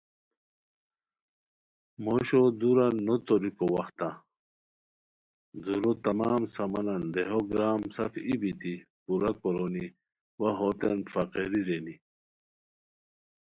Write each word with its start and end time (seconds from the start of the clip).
موشو 2.03 2.41
دُورہ 2.59 2.87
نوریکو 3.05 3.65
وختہ 3.75 4.09
دُورو 5.63 5.91
تمام 6.05 6.41
سامانن 6.55 7.01
دیہو 7.13 7.39
گرام 7.49 7.81
سف 7.95 8.13
ای 8.27 8.35
بیتی 8.41 8.73
پورہ 9.03 9.31
کورونی 9.41 9.85
وا 10.39 10.49
ہوتین 10.59 10.99
فقری 11.13 11.59
رینی 11.67 11.95